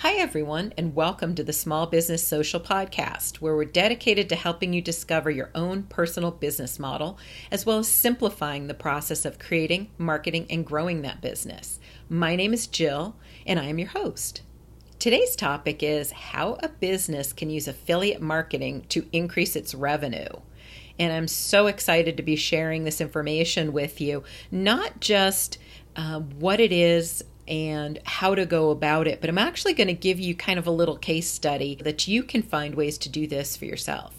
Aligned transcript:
Hi, 0.00 0.16
everyone, 0.16 0.74
and 0.76 0.94
welcome 0.94 1.34
to 1.34 1.42
the 1.42 1.54
Small 1.54 1.86
Business 1.86 2.22
Social 2.22 2.60
Podcast, 2.60 3.36
where 3.36 3.56
we're 3.56 3.64
dedicated 3.64 4.28
to 4.28 4.36
helping 4.36 4.74
you 4.74 4.82
discover 4.82 5.30
your 5.30 5.50
own 5.54 5.84
personal 5.84 6.30
business 6.30 6.78
model, 6.78 7.18
as 7.50 7.64
well 7.64 7.78
as 7.78 7.88
simplifying 7.88 8.66
the 8.66 8.74
process 8.74 9.24
of 9.24 9.38
creating, 9.38 9.88
marketing, 9.96 10.48
and 10.50 10.66
growing 10.66 11.00
that 11.00 11.22
business. 11.22 11.80
My 12.10 12.36
name 12.36 12.52
is 12.52 12.66
Jill, 12.66 13.16
and 13.46 13.58
I 13.58 13.64
am 13.68 13.78
your 13.78 13.88
host. 13.88 14.42
Today's 14.98 15.34
topic 15.34 15.82
is 15.82 16.10
how 16.12 16.58
a 16.62 16.68
business 16.68 17.32
can 17.32 17.48
use 17.48 17.66
affiliate 17.66 18.20
marketing 18.20 18.84
to 18.90 19.08
increase 19.12 19.56
its 19.56 19.74
revenue. 19.74 20.28
And 20.98 21.10
I'm 21.10 21.26
so 21.26 21.68
excited 21.68 22.18
to 22.18 22.22
be 22.22 22.36
sharing 22.36 22.84
this 22.84 23.00
information 23.00 23.72
with 23.72 23.98
you, 24.02 24.24
not 24.50 25.00
just 25.00 25.56
uh, 25.96 26.20
what 26.20 26.60
it 26.60 26.70
is 26.70 27.24
and 27.48 27.98
how 28.04 28.34
to 28.34 28.46
go 28.46 28.70
about 28.70 29.06
it, 29.06 29.20
but 29.20 29.30
I'm 29.30 29.38
actually 29.38 29.74
going 29.74 29.88
to 29.88 29.94
give 29.94 30.18
you 30.18 30.34
kind 30.34 30.58
of 30.58 30.66
a 30.66 30.70
little 30.70 30.96
case 30.96 31.28
study 31.28 31.76
that 31.82 32.08
you 32.08 32.22
can 32.22 32.42
find 32.42 32.74
ways 32.74 32.98
to 32.98 33.08
do 33.08 33.26
this 33.26 33.56
for 33.56 33.66
yourself. 33.66 34.15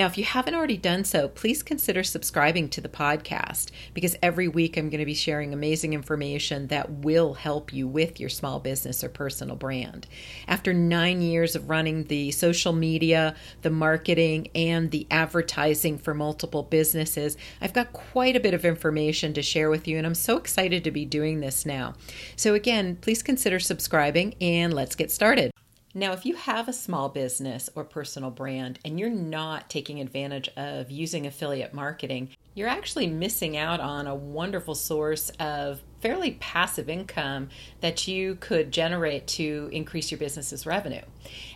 Now, 0.00 0.06
if 0.06 0.16
you 0.16 0.24
haven't 0.24 0.54
already 0.54 0.78
done 0.78 1.04
so, 1.04 1.28
please 1.28 1.62
consider 1.62 2.02
subscribing 2.02 2.70
to 2.70 2.80
the 2.80 2.88
podcast 2.88 3.70
because 3.92 4.16
every 4.22 4.48
week 4.48 4.78
I'm 4.78 4.88
going 4.88 5.00
to 5.00 5.04
be 5.04 5.12
sharing 5.12 5.52
amazing 5.52 5.92
information 5.92 6.68
that 6.68 6.90
will 6.90 7.34
help 7.34 7.70
you 7.70 7.86
with 7.86 8.18
your 8.18 8.30
small 8.30 8.60
business 8.60 9.04
or 9.04 9.10
personal 9.10 9.56
brand. 9.56 10.06
After 10.48 10.72
nine 10.72 11.20
years 11.20 11.54
of 11.54 11.68
running 11.68 12.04
the 12.04 12.30
social 12.30 12.72
media, 12.72 13.34
the 13.60 13.68
marketing, 13.68 14.48
and 14.54 14.90
the 14.90 15.06
advertising 15.10 15.98
for 15.98 16.14
multiple 16.14 16.62
businesses, 16.62 17.36
I've 17.60 17.74
got 17.74 17.92
quite 17.92 18.36
a 18.36 18.40
bit 18.40 18.54
of 18.54 18.64
information 18.64 19.34
to 19.34 19.42
share 19.42 19.68
with 19.68 19.86
you, 19.86 19.98
and 19.98 20.06
I'm 20.06 20.14
so 20.14 20.38
excited 20.38 20.82
to 20.84 20.90
be 20.90 21.04
doing 21.04 21.40
this 21.40 21.66
now. 21.66 21.92
So, 22.36 22.54
again, 22.54 22.96
please 23.02 23.22
consider 23.22 23.60
subscribing 23.60 24.34
and 24.40 24.72
let's 24.72 24.96
get 24.96 25.10
started. 25.10 25.52
Now, 25.92 26.12
if 26.12 26.24
you 26.24 26.36
have 26.36 26.68
a 26.68 26.72
small 26.72 27.08
business 27.08 27.68
or 27.74 27.82
personal 27.82 28.30
brand 28.30 28.78
and 28.84 29.00
you're 29.00 29.10
not 29.10 29.68
taking 29.68 30.00
advantage 30.00 30.48
of 30.56 30.88
using 30.88 31.26
affiliate 31.26 31.74
marketing, 31.74 32.28
you're 32.54 32.68
actually 32.68 33.08
missing 33.08 33.56
out 33.56 33.80
on 33.80 34.06
a 34.06 34.14
wonderful 34.14 34.76
source 34.76 35.30
of 35.40 35.82
fairly 36.00 36.32
passive 36.38 36.88
income 36.88 37.48
that 37.80 38.06
you 38.06 38.36
could 38.36 38.70
generate 38.70 39.26
to 39.26 39.68
increase 39.72 40.12
your 40.12 40.18
business's 40.18 40.64
revenue. 40.64 41.02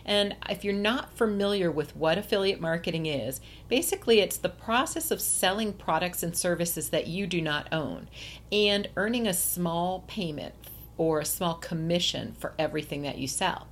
And 0.03 0.35
if 0.49 0.65
you're 0.65 0.73
not 0.73 1.15
familiar 1.15 1.71
with 1.71 1.95
what 1.95 2.17
affiliate 2.17 2.59
marketing 2.59 3.05
is, 3.05 3.39
basically 3.69 4.19
it's 4.19 4.37
the 4.37 4.49
process 4.49 5.11
of 5.11 5.21
selling 5.21 5.71
products 5.71 6.23
and 6.23 6.35
services 6.35 6.89
that 6.89 7.07
you 7.07 7.25
do 7.25 7.41
not 7.41 7.71
own 7.71 8.09
and 8.51 8.89
earning 8.97 9.27
a 9.27 9.33
small 9.33 10.03
payment 10.07 10.53
or 10.97 11.21
a 11.21 11.25
small 11.25 11.53
commission 11.53 12.35
for 12.37 12.53
everything 12.59 13.01
that 13.03 13.17
you 13.17 13.29
sell. 13.29 13.67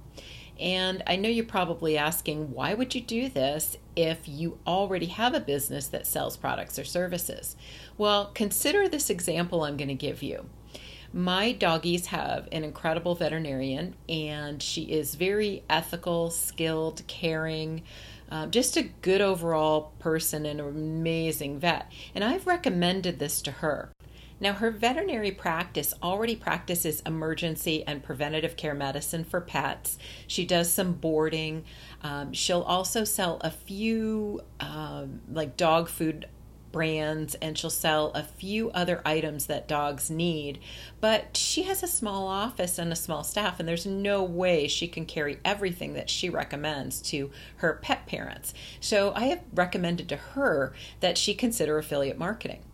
And 0.60 1.04
I 1.08 1.16
know 1.16 1.30
you're 1.30 1.46
probably 1.46 1.98
asking, 1.98 2.52
why 2.52 2.74
would 2.74 2.94
you 2.94 3.02
do 3.02 3.28
this 3.28 3.78
if 3.96 4.28
you 4.28 4.60
already 4.68 5.08
have 5.08 5.34
a 5.34 5.40
business 5.40 5.88
that 5.88 6.08
sells 6.08 6.38
products 6.38 6.78
or 6.78 6.84
services? 6.84 7.56
Well, 7.98 8.32
consider 8.34 8.88
this 8.88 9.10
example 9.10 9.64
I'm 9.64 9.78
going 9.78 9.88
to 9.88 9.96
give 9.96 10.22
you. 10.22 10.46
My 11.16 11.52
doggies 11.52 12.08
have 12.08 12.48
an 12.52 12.64
incredible 12.64 13.14
veterinarian, 13.14 13.96
and 14.10 14.64
she 14.64 14.84
is 14.84 15.14
very 15.14 15.64
ethical, 15.70 16.32
skilled, 16.32 17.04
caring. 17.06 17.84
Um, 18.32 18.50
just 18.50 18.78
a 18.78 18.82
good 18.84 19.22
overall 19.22 19.92
person 20.00 20.46
and 20.48 20.60
an 20.60 20.68
amazing 20.68 21.60
vet. 21.60 21.92
And 22.16 22.24
I've 22.24 22.48
recommended 22.48 23.20
this 23.20 23.44
to 23.44 23.52
her. 23.52 23.92
Now, 24.44 24.52
her 24.52 24.72
veterinary 24.72 25.32
practice 25.32 25.94
already 26.04 26.36
practices 26.36 27.02
emergency 27.06 27.82
and 27.88 28.04
preventative 28.04 28.58
care 28.58 28.74
medicine 28.74 29.24
for 29.24 29.40
pets. 29.40 29.98
She 30.28 30.46
does 30.46 30.70
some 30.70 30.92
boarding. 30.96 31.64
Um, 32.02 32.34
she'll 32.34 32.64
also 32.64 33.06
sell 33.06 33.38
a 33.40 33.50
few 33.50 34.42
um, 34.60 35.22
like 35.32 35.56
dog 35.56 35.88
food 35.88 36.28
brands 36.74 37.36
and 37.36 37.58
she'll 37.58 37.70
sell 37.70 38.12
a 38.16 38.24
few 38.24 38.70
other 38.72 39.02
items 39.06 39.46
that 39.46 39.66
dogs 39.66 40.10
need. 40.10 40.60
But 41.00 41.38
she 41.38 41.64
has 41.64 41.82
a 41.82 41.88
small 41.88 42.28
office 42.28 42.78
and 42.78 42.92
a 42.92 42.98
small 42.98 43.24
staff, 43.24 43.62
and 43.62 43.70
there's 43.70 43.86
no 43.86 44.24
way 44.24 44.68
she 44.68 44.90
can 44.90 45.06
carry 45.06 45.40
everything 45.46 45.94
that 45.94 46.10
she 46.10 46.30
recommends 46.30 47.02
to 47.04 47.32
her 47.58 47.80
pet 47.82 48.08
parents. 48.08 48.54
So 48.82 49.14
I 49.16 49.28
have 49.28 49.44
recommended 49.54 50.10
to 50.10 50.18
her 50.18 50.74
that 51.00 51.18
she 51.18 51.34
consider 51.34 51.78
affiliate 51.78 52.18
marketing. 52.18 52.66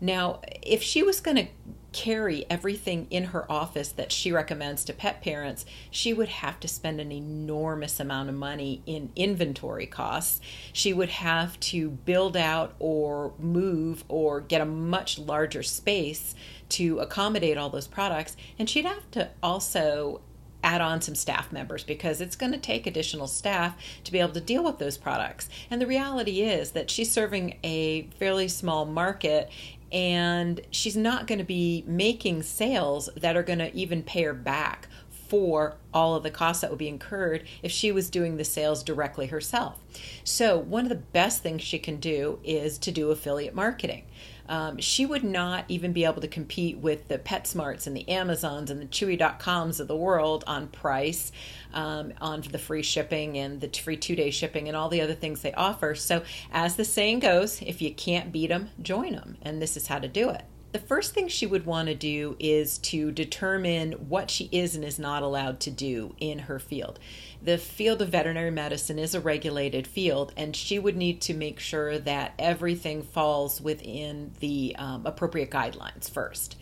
Now, 0.00 0.40
if 0.62 0.82
she 0.82 1.02
was 1.02 1.20
going 1.20 1.36
to 1.36 1.48
carry 1.96 2.44
everything 2.50 3.06
in 3.08 3.24
her 3.24 3.50
office 3.50 3.88
that 3.88 4.12
she 4.12 4.30
recommends 4.30 4.84
to 4.84 4.92
pet 4.92 5.22
parents, 5.22 5.64
she 5.90 6.12
would 6.12 6.28
have 6.28 6.60
to 6.60 6.68
spend 6.68 7.00
an 7.00 7.10
enormous 7.10 7.98
amount 7.98 8.28
of 8.28 8.34
money 8.34 8.82
in 8.84 9.10
inventory 9.16 9.86
costs. 9.86 10.40
She 10.74 10.92
would 10.92 11.08
have 11.08 11.58
to 11.60 11.88
build 11.88 12.36
out 12.36 12.74
or 12.78 13.32
move 13.38 14.04
or 14.08 14.40
get 14.42 14.60
a 14.60 14.66
much 14.66 15.18
larger 15.18 15.62
space 15.62 16.34
to 16.68 16.98
accommodate 16.98 17.56
all 17.56 17.70
those 17.70 17.86
products. 17.86 18.36
And 18.58 18.68
she'd 18.68 18.84
have 18.84 19.10
to 19.12 19.30
also 19.42 20.20
add 20.66 20.80
on 20.80 21.00
some 21.00 21.14
staff 21.14 21.52
members 21.52 21.84
because 21.84 22.20
it's 22.20 22.34
going 22.34 22.50
to 22.50 22.58
take 22.58 22.86
additional 22.86 23.28
staff 23.28 23.76
to 24.02 24.10
be 24.10 24.18
able 24.18 24.32
to 24.32 24.40
deal 24.40 24.64
with 24.64 24.78
those 24.78 24.98
products. 24.98 25.48
And 25.70 25.80
the 25.80 25.86
reality 25.86 26.42
is 26.42 26.72
that 26.72 26.90
she's 26.90 27.10
serving 27.10 27.58
a 27.62 28.08
fairly 28.18 28.48
small 28.48 28.84
market 28.84 29.48
and 29.96 30.60
she's 30.70 30.94
not 30.94 31.26
going 31.26 31.38
to 31.38 31.44
be 31.44 31.82
making 31.86 32.42
sales 32.42 33.08
that 33.16 33.34
are 33.34 33.42
going 33.42 33.60
to 33.60 33.74
even 33.74 34.02
pay 34.02 34.24
her 34.24 34.34
back 34.34 34.88
for 35.08 35.78
all 35.94 36.14
of 36.14 36.22
the 36.22 36.30
costs 36.30 36.60
that 36.60 36.68
would 36.68 36.78
be 36.78 36.86
incurred 36.86 37.44
if 37.62 37.72
she 37.72 37.90
was 37.90 38.10
doing 38.10 38.36
the 38.36 38.44
sales 38.44 38.82
directly 38.82 39.28
herself. 39.28 39.78
So, 40.22 40.58
one 40.58 40.84
of 40.84 40.90
the 40.90 40.96
best 40.96 41.42
things 41.42 41.62
she 41.62 41.78
can 41.78 41.96
do 41.96 42.40
is 42.44 42.76
to 42.80 42.92
do 42.92 43.10
affiliate 43.10 43.54
marketing. 43.54 44.04
Um, 44.48 44.78
she 44.78 45.06
would 45.06 45.24
not 45.24 45.64
even 45.68 45.92
be 45.92 46.04
able 46.04 46.20
to 46.20 46.28
compete 46.28 46.78
with 46.78 47.08
the 47.08 47.18
PetSmarts 47.18 47.86
and 47.86 47.96
the 47.96 48.08
Amazons 48.08 48.70
and 48.70 48.80
the 48.80 48.86
Chewy.coms 48.86 49.80
of 49.80 49.88
the 49.88 49.96
world 49.96 50.44
on 50.46 50.68
price, 50.68 51.32
um, 51.72 52.12
on 52.20 52.42
the 52.42 52.58
free 52.58 52.82
shipping 52.82 53.36
and 53.38 53.60
the 53.60 53.68
free 53.68 53.96
two 53.96 54.16
day 54.16 54.30
shipping 54.30 54.68
and 54.68 54.76
all 54.76 54.88
the 54.88 55.00
other 55.00 55.14
things 55.14 55.42
they 55.42 55.52
offer. 55.52 55.94
So, 55.94 56.22
as 56.52 56.76
the 56.76 56.84
saying 56.84 57.20
goes, 57.20 57.62
if 57.62 57.82
you 57.82 57.92
can't 57.94 58.32
beat 58.32 58.48
them, 58.48 58.70
join 58.80 59.12
them. 59.12 59.36
And 59.42 59.60
this 59.60 59.76
is 59.76 59.86
how 59.86 59.98
to 59.98 60.08
do 60.08 60.30
it 60.30 60.42
the 60.76 60.82
first 60.82 61.14
thing 61.14 61.26
she 61.26 61.46
would 61.46 61.64
want 61.64 61.88
to 61.88 61.94
do 61.94 62.36
is 62.38 62.76
to 62.76 63.10
determine 63.10 63.92
what 63.92 64.30
she 64.30 64.50
is 64.52 64.76
and 64.76 64.84
is 64.84 64.98
not 64.98 65.22
allowed 65.22 65.58
to 65.58 65.70
do 65.70 66.14
in 66.20 66.40
her 66.40 66.58
field. 66.58 66.98
The 67.42 67.56
field 67.56 68.02
of 68.02 68.10
veterinary 68.10 68.50
medicine 68.50 68.98
is 68.98 69.14
a 69.14 69.20
regulated 69.20 69.86
field, 69.86 70.34
and 70.36 70.54
she 70.54 70.78
would 70.78 70.94
need 70.94 71.22
to 71.22 71.32
make 71.32 71.60
sure 71.60 71.98
that 72.00 72.34
everything 72.38 73.02
falls 73.02 73.58
within 73.58 74.32
the 74.40 74.76
um, 74.78 75.06
appropriate 75.06 75.50
guidelines 75.50 76.10
first. 76.10 76.56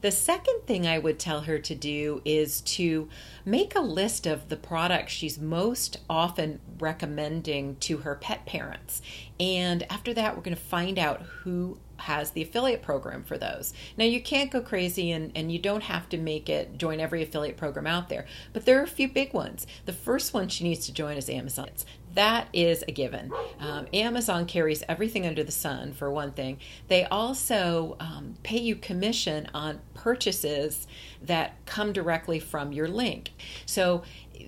The 0.00 0.12
second 0.12 0.60
thing 0.66 0.86
I 0.86 0.98
would 0.98 1.18
tell 1.18 1.40
her 1.40 1.58
to 1.58 1.74
do 1.74 2.22
is 2.24 2.60
to 2.60 3.08
make 3.44 3.74
a 3.74 3.80
list 3.80 4.26
of 4.28 4.48
the 4.48 4.56
products 4.56 5.12
she's 5.12 5.40
most 5.40 5.98
often 6.08 6.60
recommending 6.78 7.74
to 7.80 7.96
her 7.98 8.14
pet 8.14 8.46
parents. 8.46 9.02
And 9.40 9.84
after 9.90 10.14
that, 10.14 10.36
we're 10.36 10.42
going 10.42 10.56
to 10.56 10.62
find 10.62 11.00
out 11.00 11.22
who 11.22 11.78
has 11.98 12.30
the 12.30 12.42
affiliate 12.42 12.82
program 12.82 13.22
for 13.24 13.38
those. 13.38 13.72
Now, 13.96 14.04
you 14.04 14.22
can't 14.22 14.50
go 14.50 14.60
crazy 14.60 15.10
and, 15.10 15.32
and 15.34 15.50
you 15.50 15.58
don't 15.58 15.84
have 15.84 16.08
to 16.10 16.18
make 16.18 16.48
it 16.48 16.78
join 16.78 17.00
every 17.00 17.22
affiliate 17.22 17.56
program 17.56 17.86
out 17.86 18.08
there, 18.08 18.26
but 18.52 18.64
there 18.64 18.78
are 18.80 18.84
a 18.84 18.88
few 18.88 19.08
big 19.08 19.32
ones. 19.32 19.66
The 19.84 19.92
first 19.92 20.34
one 20.34 20.48
she 20.48 20.64
needs 20.64 20.86
to 20.86 20.92
join 20.92 21.16
is 21.16 21.28
Amazon. 21.28 21.70
That 22.14 22.48
is 22.54 22.82
a 22.88 22.92
given. 22.92 23.30
Um, 23.60 23.86
Amazon 23.92 24.46
carries 24.46 24.82
everything 24.88 25.26
under 25.26 25.44
the 25.44 25.52
sun, 25.52 25.92
for 25.92 26.10
one 26.10 26.32
thing. 26.32 26.58
They 26.88 27.04
also 27.04 27.96
um, 28.00 28.36
pay 28.42 28.58
you 28.58 28.74
commission 28.74 29.48
on 29.52 29.80
purchases 29.92 30.86
that 31.20 31.56
come 31.66 31.92
directly 31.92 32.38
from 32.38 32.72
your 32.72 32.88
link. 32.88 33.32
So 33.66 34.02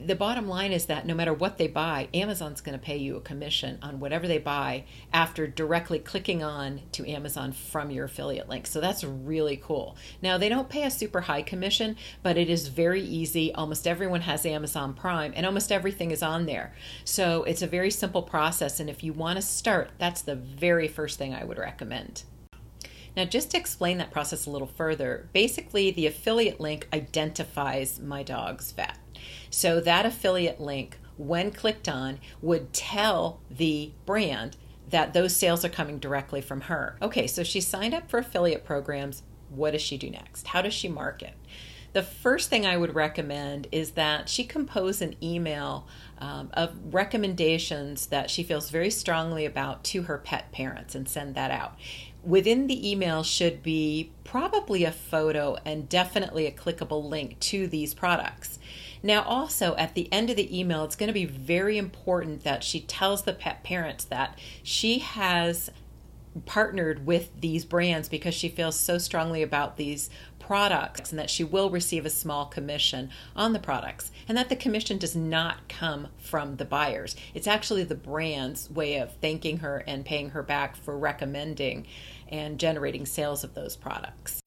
the 0.04 0.14
bottom 0.14 0.48
line 0.48 0.72
is 0.72 0.86
that 0.86 1.06
no 1.06 1.14
matter 1.14 1.32
what 1.32 1.58
they 1.58 1.68
buy, 1.68 2.08
Amazon's 2.14 2.60
going 2.60 2.78
to 2.78 2.84
pay 2.84 2.96
you 2.96 3.16
a 3.16 3.20
commission 3.20 3.78
on 3.82 4.00
whatever 4.00 4.26
they 4.26 4.38
buy 4.38 4.84
after 5.12 5.46
directly 5.46 5.98
clicking 5.98 6.42
on 6.42 6.80
to 6.92 7.08
Amazon 7.08 7.52
from 7.52 7.90
your 7.90 8.06
affiliate 8.06 8.48
link. 8.48 8.66
So 8.66 8.80
that's 8.80 9.04
really 9.04 9.56
cool. 9.56 9.96
Now, 10.22 10.38
they 10.38 10.48
don't 10.48 10.68
pay 10.68 10.84
a 10.84 10.90
super 10.90 11.22
high 11.22 11.42
commission, 11.42 11.96
but 12.22 12.36
it 12.36 12.50
is 12.50 12.68
very 12.68 13.02
easy. 13.02 13.52
Almost 13.54 13.86
everyone 13.86 14.22
has 14.22 14.46
Amazon 14.46 14.94
Prime 14.94 15.32
and 15.34 15.44
almost 15.44 15.72
everything 15.72 16.10
is 16.10 16.22
on 16.22 16.46
there. 16.46 16.74
So 17.04 17.44
it's 17.44 17.62
a 17.62 17.66
very 17.66 17.90
simple 17.90 18.22
process. 18.22 18.80
And 18.80 18.88
if 18.88 19.02
you 19.02 19.12
want 19.12 19.36
to 19.36 19.42
start, 19.42 19.90
that's 19.98 20.22
the 20.22 20.36
very 20.36 20.88
first 20.88 21.18
thing 21.18 21.34
I 21.34 21.44
would 21.44 21.58
recommend. 21.58 22.24
Now, 23.16 23.24
just 23.24 23.50
to 23.50 23.56
explain 23.56 23.98
that 23.98 24.12
process 24.12 24.46
a 24.46 24.50
little 24.50 24.68
further, 24.68 25.28
basically 25.32 25.90
the 25.90 26.06
affiliate 26.06 26.60
link 26.60 26.86
identifies 26.92 27.98
my 27.98 28.22
dog's 28.22 28.70
vet. 28.70 28.96
So 29.50 29.80
that 29.80 30.06
affiliate 30.06 30.60
link, 30.60 30.98
when 31.16 31.50
clicked 31.50 31.88
on, 31.88 32.20
would 32.40 32.72
tell 32.72 33.40
the 33.50 33.92
brand 34.06 34.56
that 34.90 35.12
those 35.12 35.36
sales 35.36 35.64
are 35.64 35.70
coming 35.70 35.98
directly 35.98 36.40
from 36.40 36.62
her. 36.62 36.96
Okay, 37.02 37.26
so 37.26 37.42
she 37.42 37.60
signed 37.60 37.94
up 37.94 38.08
for 38.10 38.18
affiliate 38.18 38.64
programs. 38.64 39.22
What 39.50 39.72
does 39.72 39.82
she 39.82 39.98
do 39.98 40.10
next? 40.10 40.48
How 40.48 40.62
does 40.62 40.74
she 40.74 40.88
market? 40.88 41.34
The 41.94 42.02
first 42.02 42.50
thing 42.50 42.66
I 42.66 42.76
would 42.76 42.94
recommend 42.94 43.66
is 43.72 43.92
that 43.92 44.28
she 44.28 44.44
compose 44.44 45.00
an 45.00 45.16
email 45.22 45.86
um, 46.18 46.50
of 46.52 46.74
recommendations 46.92 48.06
that 48.06 48.30
she 48.30 48.42
feels 48.42 48.70
very 48.70 48.90
strongly 48.90 49.46
about 49.46 49.84
to 49.84 50.02
her 50.02 50.18
pet 50.18 50.52
parents 50.52 50.94
and 50.94 51.08
send 51.08 51.34
that 51.34 51.50
out. 51.50 51.76
Within 52.22 52.66
the 52.66 52.90
email 52.90 53.22
should 53.22 53.62
be 53.62 54.12
probably 54.22 54.84
a 54.84 54.92
photo 54.92 55.56
and 55.64 55.88
definitely 55.88 56.46
a 56.46 56.52
clickable 56.52 57.02
link 57.08 57.40
to 57.40 57.66
these 57.66 57.94
products. 57.94 58.58
Now, 59.02 59.22
also 59.22 59.74
at 59.76 59.94
the 59.94 60.12
end 60.12 60.30
of 60.30 60.36
the 60.36 60.58
email, 60.58 60.84
it's 60.84 60.96
going 60.96 61.08
to 61.08 61.12
be 61.12 61.24
very 61.24 61.78
important 61.78 62.44
that 62.44 62.64
she 62.64 62.80
tells 62.80 63.22
the 63.22 63.32
pet 63.32 63.62
parents 63.62 64.04
that 64.06 64.38
she 64.62 64.98
has 64.98 65.70
partnered 66.46 67.06
with 67.06 67.40
these 67.40 67.64
brands 67.64 68.08
because 68.08 68.34
she 68.34 68.48
feels 68.48 68.78
so 68.78 68.98
strongly 68.98 69.42
about 69.42 69.76
these 69.76 70.10
products 70.38 71.10
and 71.10 71.18
that 71.18 71.30
she 71.30 71.44
will 71.44 71.70
receive 71.70 72.06
a 72.06 72.10
small 72.10 72.46
commission 72.46 73.10
on 73.36 73.52
the 73.52 73.58
products 73.58 74.10
and 74.28 74.36
that 74.38 74.48
the 74.48 74.56
commission 74.56 74.98
does 74.98 75.16
not 75.16 75.68
come 75.68 76.08
from 76.16 76.56
the 76.56 76.64
buyers. 76.64 77.16
It's 77.34 77.46
actually 77.46 77.84
the 77.84 77.94
brand's 77.94 78.70
way 78.70 78.96
of 78.96 79.14
thanking 79.16 79.58
her 79.58 79.84
and 79.86 80.04
paying 80.04 80.30
her 80.30 80.42
back 80.42 80.76
for 80.76 80.96
recommending 80.96 81.86
and 82.28 82.58
generating 82.58 83.06
sales 83.06 83.44
of 83.44 83.54
those 83.54 83.76
products. 83.76 84.40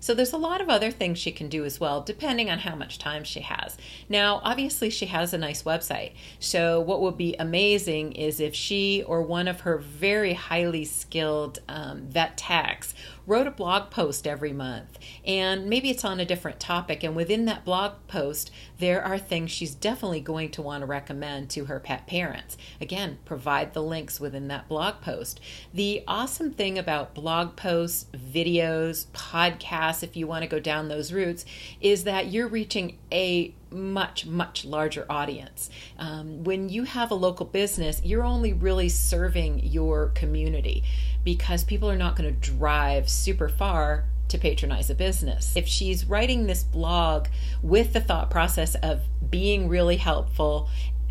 So 0.00 0.14
there's 0.14 0.32
a 0.32 0.38
lot 0.38 0.60
of 0.60 0.68
other 0.68 0.90
things 0.90 1.18
she 1.18 1.32
can 1.32 1.48
do 1.48 1.64
as 1.64 1.80
well, 1.80 2.00
depending 2.00 2.50
on 2.50 2.60
how 2.60 2.74
much 2.74 2.98
time 2.98 3.24
she 3.24 3.40
has. 3.40 3.76
Now, 4.08 4.40
obviously, 4.44 4.90
she 4.90 5.06
has 5.06 5.32
a 5.32 5.38
nice 5.38 5.62
website. 5.62 6.12
So 6.38 6.80
what 6.80 7.00
would 7.00 7.16
be 7.16 7.34
amazing 7.38 8.12
is 8.12 8.40
if 8.40 8.54
she 8.54 9.02
or 9.02 9.22
one 9.22 9.48
of 9.48 9.60
her 9.60 9.78
very 9.78 10.34
highly 10.34 10.84
skilled 10.84 11.60
um, 11.68 12.02
vet 12.02 12.36
techs 12.36 12.94
wrote 13.26 13.46
a 13.46 13.50
blog 13.50 13.90
post 13.90 14.26
every 14.26 14.52
month 14.52 14.98
and 15.24 15.66
maybe 15.66 15.90
it's 15.90 16.04
on 16.04 16.20
a 16.20 16.24
different 16.24 16.60
topic 16.60 17.02
and 17.02 17.16
within 17.16 17.44
that 17.44 17.64
blog 17.64 17.92
post 18.06 18.50
there 18.78 19.02
are 19.02 19.18
things 19.18 19.50
she's 19.50 19.74
definitely 19.74 20.20
going 20.20 20.50
to 20.50 20.62
want 20.62 20.82
to 20.82 20.86
recommend 20.86 21.48
to 21.50 21.64
her 21.64 21.80
pet 21.80 22.06
parents. 22.06 22.56
Again 22.80 23.18
provide 23.24 23.72
the 23.72 23.82
links 23.82 24.20
within 24.20 24.48
that 24.48 24.68
blog 24.68 25.00
post. 25.00 25.40
The 25.72 26.02
awesome 26.06 26.52
thing 26.52 26.78
about 26.78 27.14
blog 27.14 27.56
posts 27.56 28.06
videos 28.14 29.06
podcasts 29.06 30.02
if 30.02 30.16
you 30.16 30.26
want 30.26 30.42
to 30.42 30.48
go 30.48 30.60
down 30.60 30.88
those 30.88 31.12
routes 31.12 31.44
is 31.80 32.04
that 32.04 32.30
you're 32.30 32.48
reaching 32.48 32.98
a 33.10 33.54
much 33.70 34.26
much 34.26 34.64
larger 34.64 35.04
audience 35.10 35.68
um, 35.98 36.44
when 36.44 36.68
you 36.68 36.84
have 36.84 37.10
a 37.10 37.14
local 37.14 37.44
business 37.44 38.00
you're 38.04 38.24
only 38.24 38.52
really 38.52 38.88
serving 38.88 39.58
your 39.64 40.08
community 40.14 40.84
because 41.24 41.64
people 41.64 41.90
are 41.90 41.96
not 41.96 42.14
going 42.16 42.32
to 42.32 42.40
drive 42.50 43.08
super 43.08 43.48
far 43.48 44.04
to 44.28 44.38
patronize 44.38 44.90
a 44.90 44.94
business. 44.94 45.56
If 45.56 45.66
she's 45.66 46.04
writing 46.04 46.46
this 46.46 46.64
blog 46.64 47.26
with 47.62 47.92
the 47.92 48.00
thought 48.00 48.30
process 48.30 48.74
of 48.76 49.02
being 49.30 49.68
really 49.68 49.96
helpful 49.96 50.68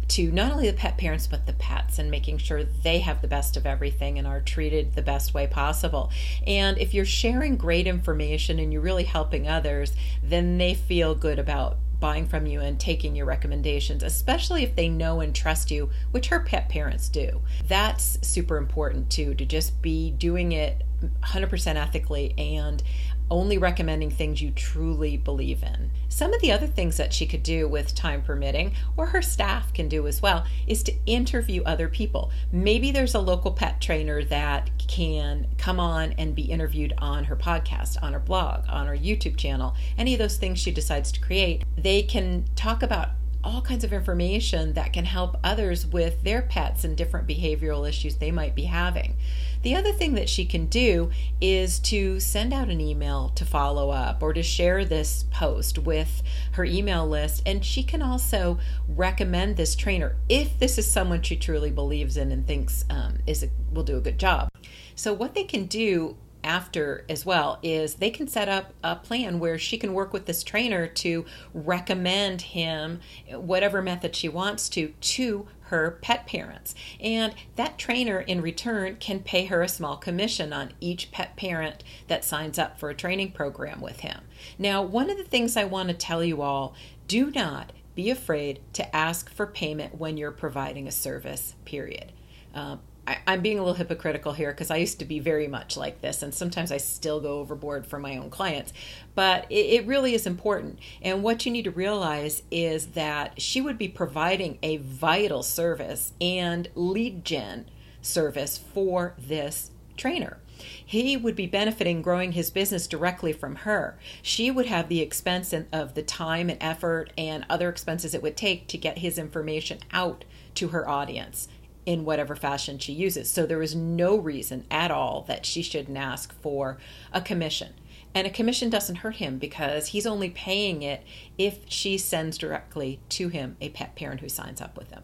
to 0.07 0.31
not 0.31 0.51
only 0.51 0.69
the 0.69 0.77
pet 0.77 0.97
parents 0.97 1.25
but 1.25 1.47
the 1.47 1.53
pets 1.53 1.97
and 1.97 2.11
making 2.11 2.37
sure 2.37 2.63
they 2.63 2.99
have 2.99 3.21
the 3.21 3.27
best 3.27 3.57
of 3.57 3.65
everything 3.65 4.19
and 4.19 4.27
are 4.27 4.39
treated 4.39 4.93
the 4.93 5.01
best 5.01 5.33
way 5.33 5.47
possible. 5.47 6.11
And 6.45 6.77
if 6.77 6.93
you're 6.93 7.05
sharing 7.05 7.57
great 7.57 7.87
information 7.87 8.59
and 8.59 8.71
you're 8.71 8.81
really 8.81 9.05
helping 9.05 9.47
others, 9.47 9.93
then 10.21 10.57
they 10.57 10.75
feel 10.75 11.15
good 11.15 11.39
about 11.39 11.77
buying 11.99 12.27
from 12.27 12.45
you 12.45 12.61
and 12.61 12.79
taking 12.79 13.15
your 13.15 13.25
recommendations, 13.25 14.03
especially 14.03 14.63
if 14.63 14.75
they 14.75 14.89
know 14.89 15.21
and 15.21 15.33
trust 15.33 15.71
you, 15.71 15.89
which 16.11 16.27
her 16.27 16.39
pet 16.39 16.69
parents 16.69 17.09
do. 17.09 17.41
That's 17.67 18.17
super 18.21 18.57
important 18.57 19.09
too, 19.09 19.33
to 19.35 19.45
just 19.45 19.81
be 19.81 20.11
doing 20.11 20.51
it 20.51 20.83
100% 21.23 21.75
ethically 21.75 22.33
and 22.37 22.81
only 23.29 23.57
recommending 23.57 24.09
things 24.09 24.41
you 24.41 24.51
truly 24.51 25.17
believe 25.17 25.63
in. 25.63 25.91
Some 26.09 26.33
of 26.33 26.41
the 26.41 26.51
other 26.51 26.67
things 26.67 26.97
that 26.97 27.13
she 27.13 27.25
could 27.25 27.43
do 27.43 27.67
with 27.67 27.95
time 27.95 28.21
permitting, 28.21 28.73
or 28.95 29.07
her 29.07 29.21
staff 29.21 29.73
can 29.73 29.89
do 29.89 30.07
as 30.07 30.21
well, 30.21 30.45
is 30.67 30.83
to 30.83 30.93
interview 31.05 31.63
other 31.63 31.87
people. 31.87 32.31
Maybe 32.51 32.91
there's 32.91 33.15
a 33.15 33.19
local 33.19 33.51
pet 33.51 33.81
trainer 33.81 34.23
that 34.25 34.69
can 34.77 35.47
come 35.57 35.79
on 35.79 36.13
and 36.13 36.35
be 36.35 36.43
interviewed 36.43 36.93
on 36.97 37.25
her 37.25 37.35
podcast, 37.35 38.01
on 38.01 38.13
her 38.13 38.19
blog, 38.19 38.65
on 38.69 38.87
her 38.87 38.95
YouTube 38.95 39.37
channel, 39.37 39.75
any 39.97 40.13
of 40.13 40.19
those 40.19 40.37
things 40.37 40.59
she 40.59 40.71
decides 40.71 41.11
to 41.11 41.19
create. 41.19 41.63
They 41.77 42.01
can 42.01 42.45
talk 42.55 42.83
about 42.83 43.09
all 43.45 43.61
kinds 43.61 43.83
of 43.83 43.93
information 43.93 44.73
that 44.73 44.91
can 44.91 45.05
help 45.05 45.37
others 45.43 45.85
with 45.85 46.23
their 46.23 46.41
pets 46.41 46.83
and 46.83 46.97
different 46.97 47.27
behavioral 47.27 47.87
issues 47.87 48.15
they 48.15 48.31
might 48.31 48.55
be 48.55 48.63
having. 48.63 49.15
The 49.61 49.75
other 49.75 49.91
thing 49.91 50.15
that 50.15 50.29
she 50.29 50.45
can 50.45 50.65
do 50.65 51.11
is 51.39 51.79
to 51.79 52.19
send 52.19 52.53
out 52.53 52.69
an 52.69 52.81
email 52.81 53.29
to 53.35 53.45
follow 53.45 53.89
up 53.89 54.21
or 54.21 54.33
to 54.33 54.43
share 54.43 54.83
this 54.83 55.25
post 55.31 55.77
with 55.77 56.21
her 56.53 56.65
email 56.65 57.07
list. 57.07 57.41
And 57.45 57.63
she 57.63 57.83
can 57.83 58.01
also 58.01 58.59
recommend 58.87 59.57
this 59.57 59.75
trainer 59.75 60.17
if 60.29 60.57
this 60.59 60.77
is 60.77 60.89
someone 60.89 61.21
she 61.21 61.35
truly 61.35 61.71
believes 61.71 62.17
in 62.17 62.31
and 62.31 62.45
thinks 62.45 62.85
um, 62.89 63.19
is 63.25 63.43
a, 63.43 63.49
will 63.71 63.83
do 63.83 63.97
a 63.97 64.01
good 64.01 64.19
job. 64.19 64.49
So, 64.95 65.13
what 65.13 65.35
they 65.35 65.43
can 65.43 65.65
do 65.65 66.15
after 66.45 67.03
as 67.09 67.25
well 67.25 67.59
is 67.63 67.95
they 67.95 68.09
can 68.09 68.27
set 68.27 68.47
up 68.47 68.73
a 68.83 68.95
plan 68.95 69.39
where 69.39 69.57
she 69.57 69.77
can 69.77 69.93
work 69.93 70.13
with 70.13 70.25
this 70.25 70.43
trainer 70.43 70.87
to 70.87 71.25
recommend 71.53 72.41
him 72.41 73.01
whatever 73.31 73.81
method 73.81 74.15
she 74.15 74.29
wants 74.29 74.69
to 74.69 74.89
to 75.01 75.47
her 75.61 75.97
pet 76.01 76.27
parents. 76.27 76.75
And 76.99 77.33
that 77.55 77.79
trainer 77.79 78.19
in 78.19 78.41
return 78.41 78.97
can 78.97 79.19
pay 79.19 79.45
her 79.45 79.63
a 79.63 79.67
small 79.67 79.97
commission 79.97 80.53
on 80.53 80.73
each 80.79 81.11
pet 81.11 81.35
parent 81.35 81.83
that 82.07 82.23
signs 82.23 82.59
up 82.59 82.79
for 82.79 82.89
a 82.89 82.95
training 82.95 83.31
program 83.31 83.81
with 83.81 84.01
him. 84.01 84.21
Now, 84.59 84.83
one 84.83 85.09
of 85.09 85.17
the 85.17 85.23
things 85.23 85.57
I 85.57 85.63
want 85.63 85.89
to 85.89 85.95
tell 85.95 86.23
you 86.23 86.43
all 86.43 86.75
do 87.07 87.31
not 87.31 87.71
be 87.95 88.09
afraid 88.09 88.59
to 88.73 88.95
ask 88.95 89.33
for 89.33 89.47
payment 89.47 89.97
when 89.97 90.17
you're 90.17 90.31
providing 90.31 90.87
a 90.87 90.91
service, 90.91 91.55
period. 91.65 92.11
Uh, 92.53 92.77
I, 93.07 93.17
am 93.27 93.41
being 93.41 93.59
a 93.59 93.61
little 93.61 93.75
hypocritical 93.75 94.33
here 94.33 94.51
because 94.51 94.71
I 94.71 94.77
used 94.77 94.99
to 94.99 95.05
be 95.05 95.19
very 95.19 95.47
much 95.47 95.77
like 95.77 96.01
this, 96.01 96.23
and 96.23 96.33
sometimes 96.33 96.71
I 96.71 96.77
still 96.77 97.19
go 97.19 97.39
overboard 97.39 97.85
for 97.85 97.99
my 97.99 98.17
own 98.17 98.29
clients. 98.29 98.73
But 99.13 99.45
it, 99.49 99.81
it 99.81 99.87
really 99.87 100.13
is 100.15 100.25
important. 100.25 100.79
And 101.01 101.21
what 101.21 101.45
you 101.45 101.51
need 101.51 101.65
to 101.65 101.71
realize 101.71 102.43
is 102.49 102.87
that 102.87 103.39
she 103.39 103.61
would 103.61 103.77
be 103.77 103.87
providing 103.87 104.57
a 104.63 104.77
vital 104.77 105.43
service 105.43 106.13
and 106.19 106.67
lead 106.73 107.23
gen 107.23 107.69
service 108.01 108.57
for 108.57 109.15
this 109.17 109.71
trainer. 109.97 110.39
He 110.83 111.17
would 111.17 111.35
be 111.35 111.47
benefiting 111.47 112.01
growing 112.01 112.31
his 112.31 112.49
business 112.49 112.87
directly 112.87 113.33
from 113.33 113.55
her. 113.57 113.97
She 114.21 114.49
would 114.49 114.67
have 114.67 114.87
the 114.87 115.01
expense 115.01 115.53
of 115.53 115.95
the 115.95 116.01
time 116.01 116.49
and 116.49 116.61
effort 116.61 117.11
and 117.17 117.45
other 117.49 117.69
expenses 117.69 118.13
it 118.13 118.23
would 118.23 118.37
take 118.37 118.67
to 118.67 118.77
get 118.77 118.99
his 118.99 119.17
information 119.17 119.79
out 119.91 120.23
to 120.55 120.69
her 120.69 120.87
audience 120.87 121.49
in 121.85 122.05
whatever 122.05 122.35
fashion 122.35 122.79
she 122.79 122.93
uses. 122.93 123.29
So 123.29 123.45
there 123.45 123.61
is 123.61 123.75
no 123.75 124.17
reason 124.17 124.65
at 124.71 124.91
all 124.91 125.23
that 125.27 125.45
she 125.45 125.61
shouldn't 125.61 125.97
ask 125.97 126.33
for 126.41 126.77
a 127.13 127.21
commission. 127.21 127.73
And 128.13 128.25
a 128.25 128.31
commission 128.31 128.69
doesn't 128.69 128.97
hurt 128.97 129.17
him 129.17 129.37
because 129.37 129.87
he's 129.87 130.07
only 130.07 130.29
paying 130.29 130.81
it 130.81 131.03
if 131.37 131.59
she 131.67 131.97
sends 131.97 132.37
directly 132.37 132.99
to 133.09 133.27
him 133.27 133.57
a 133.59 133.69
pet 133.69 133.95
parent 133.95 134.21
who 134.21 134.29
signs 134.29 134.61
up 134.61 134.77
with 134.77 134.91
him. 134.91 135.03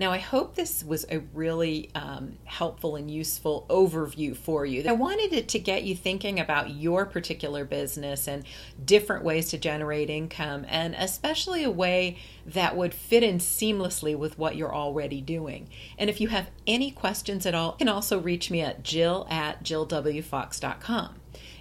Now, 0.00 0.12
I 0.12 0.18
hope 0.18 0.54
this 0.54 0.82
was 0.82 1.04
a 1.10 1.18
really 1.34 1.90
um, 1.94 2.38
helpful 2.44 2.96
and 2.96 3.10
useful 3.10 3.66
overview 3.68 4.34
for 4.34 4.64
you. 4.64 4.82
I 4.88 4.92
wanted 4.92 5.34
it 5.34 5.46
to 5.48 5.58
get 5.58 5.82
you 5.82 5.94
thinking 5.94 6.40
about 6.40 6.70
your 6.70 7.04
particular 7.04 7.66
business 7.66 8.26
and 8.26 8.44
different 8.82 9.26
ways 9.26 9.50
to 9.50 9.58
generate 9.58 10.08
income, 10.08 10.64
and 10.70 10.94
especially 10.94 11.64
a 11.64 11.70
way 11.70 12.16
that 12.46 12.78
would 12.78 12.94
fit 12.94 13.22
in 13.22 13.40
seamlessly 13.40 14.16
with 14.16 14.38
what 14.38 14.56
you're 14.56 14.74
already 14.74 15.20
doing. 15.20 15.68
And 15.98 16.08
if 16.08 16.18
you 16.18 16.28
have 16.28 16.50
any 16.66 16.90
questions 16.90 17.44
at 17.44 17.54
all, 17.54 17.72
you 17.72 17.84
can 17.84 17.88
also 17.90 18.18
reach 18.18 18.50
me 18.50 18.62
at 18.62 18.82
jill 18.82 19.26
at 19.28 19.62
jillwfox.com. 19.62 21.16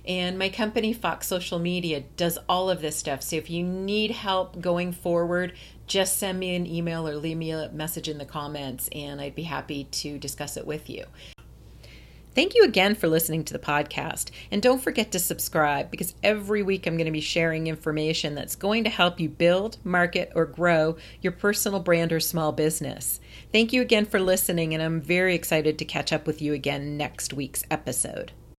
And 0.06 0.40
my 0.40 0.50
company, 0.50 0.94
Fox 0.94 1.28
Social 1.28 1.60
Media, 1.60 2.02
does 2.18 2.40
all 2.48 2.70
of 2.70 2.82
this 2.82 2.96
stuff. 2.96 3.22
So 3.22 3.36
if 3.36 3.50
you 3.50 3.64
need 3.64 4.12
help 4.12 4.60
going 4.60 4.92
forward, 4.92 5.54
just 5.90 6.18
send 6.18 6.40
me 6.40 6.56
an 6.56 6.66
email 6.66 7.08
or 7.08 7.16
leave 7.16 7.38
me 7.38 7.52
a 7.52 7.70
message 7.74 8.08
in 8.08 8.18
the 8.18 8.26
comments, 8.26 8.88
and 8.94 9.20
I'd 9.20 9.36
be 9.36 9.44
happy 9.44 9.84
to 9.84 10.18
discuss 10.18 10.56
it 10.56 10.66
with 10.66 10.90
you. 10.90 11.06
Thank 12.36 12.56
you 12.56 12.64
again 12.64 12.96
for 12.96 13.08
listening 13.08 13.44
to 13.46 13.54
the 13.54 13.60
podcast. 13.60 14.30
And 14.52 14.62
don't 14.62 14.82
forget 14.82 15.12
to 15.12 15.20
subscribe 15.20 15.90
because 15.90 16.14
every 16.24 16.62
week 16.62 16.86
I'm 16.86 16.96
going 16.96 17.06
to 17.06 17.12
be 17.12 17.20
sharing 17.20 17.68
information 17.68 18.36
that's 18.36 18.56
going 18.56 18.84
to 18.84 18.90
help 18.90 19.20
you 19.20 19.28
build, 19.28 19.78
market, 19.84 20.32
or 20.36 20.46
grow 20.46 20.96
your 21.22 21.34
personal 21.34 21.80
brand 21.80 22.14
or 22.14 22.20
small 22.20 22.52
business. 22.52 23.20
Thank 23.52 23.74
you 23.74 23.82
again 23.82 24.06
for 24.06 24.20
listening, 24.20 24.74
and 24.74 24.82
I'm 24.82 25.02
very 25.02 25.34
excited 25.34 25.80
to 25.80 25.86
catch 25.86 26.14
up 26.14 26.28
with 26.28 26.42
you 26.42 26.54
again 26.54 26.96
next 26.96 27.34
week's 27.34 27.64
episode. 27.72 28.32